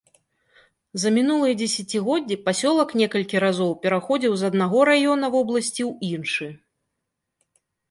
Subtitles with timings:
[1.01, 6.47] За мінулыя дзесяцігоддзі пасёлак некалькі разоў пераходзіў з аднаго раёна вобласці ў іншы.